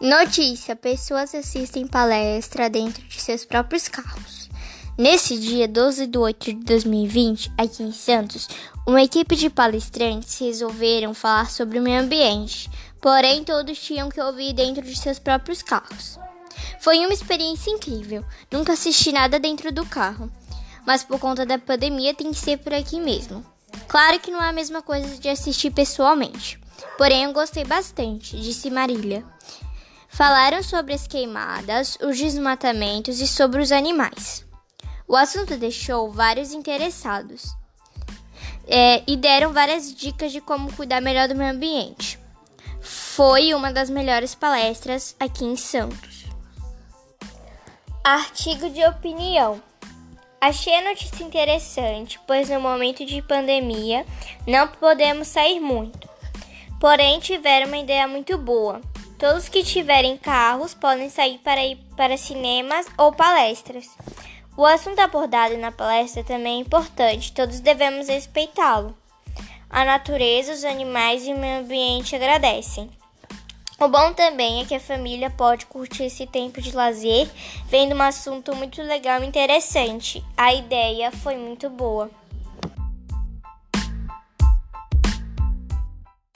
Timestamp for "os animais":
33.62-34.44, 70.52-71.26